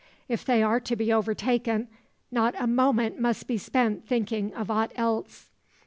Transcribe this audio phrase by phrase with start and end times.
[0.27, 1.87] If they are to be overtaken,
[2.31, 5.51] nor a moment must be spent thinking of aught else.